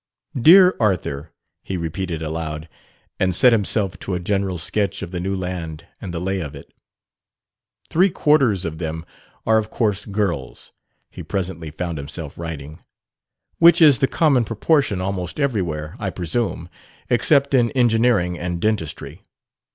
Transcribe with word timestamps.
"Dear 0.35 0.75
Arthur," 0.79 1.31
he 1.61 1.77
repeated 1.77 2.23
aloud, 2.23 2.67
and 3.19 3.35
set 3.35 3.53
himself 3.53 3.99
to 3.99 4.15
a 4.15 4.19
general 4.19 4.57
sketch 4.57 5.03
of 5.03 5.11
the 5.11 5.19
new 5.19 5.35
land 5.35 5.85
and 6.01 6.11
the 6.11 6.19
"lay" 6.19 6.39
of 6.39 6.55
it. 6.55 6.73
"Three 7.91 8.09
quarters 8.09 8.65
of 8.65 8.79
them 8.79 9.05
are 9.45 9.59
of 9.59 9.69
course 9.69 10.05
girls," 10.07 10.71
he 11.11 11.21
presently 11.21 11.69
found 11.69 11.99
himself 11.99 12.39
writing, 12.39 12.79
"which 13.59 13.79
is 13.79 13.99
the 13.99 14.07
common 14.07 14.43
proportion 14.43 15.01
almost 15.01 15.39
everywhere, 15.39 15.95
I 15.99 16.09
presume, 16.09 16.67
except 17.07 17.53
in 17.53 17.69
engineering 17.73 18.39
and 18.39 18.59
dentistry. 18.59 19.21